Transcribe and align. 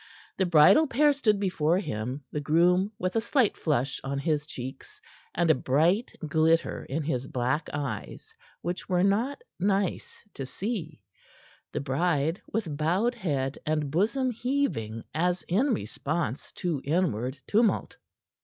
The 0.37 0.47
bridal 0.47 0.87
pair 0.87 1.13
stood 1.13 1.39
before 1.39 1.77
him, 1.77 2.23
the 2.31 2.39
groom 2.39 2.91
with 2.97 3.15
a 3.15 3.21
slight 3.21 3.55
flush 3.55 4.01
on 4.03 4.17
his 4.17 4.47
cheeks 4.47 4.99
and 5.35 5.51
a 5.51 5.53
bright 5.53 6.11
glitter 6.27 6.83
in 6.85 7.03
his 7.03 7.27
black 7.27 7.69
eyes, 7.71 8.33
which 8.63 8.89
were 8.89 9.03
not 9.03 9.43
nice 9.59 10.23
to 10.33 10.47
see; 10.47 11.03
the 11.71 11.81
bride 11.81 12.41
with 12.51 12.75
bowed 12.75 13.13
head 13.13 13.59
and 13.63 13.91
bosom 13.91 14.31
heaving 14.31 15.03
as 15.13 15.43
in 15.43 15.71
response 15.71 16.51
to 16.53 16.81
inward 16.83 17.37
tumult. 17.45 17.97